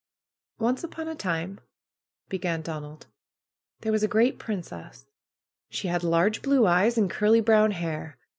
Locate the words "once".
0.59-0.83